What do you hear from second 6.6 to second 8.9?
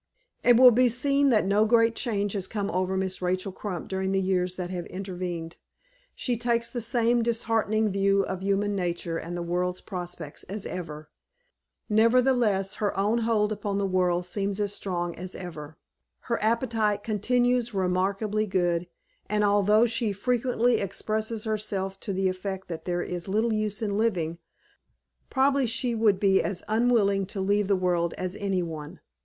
the same disheartening view of human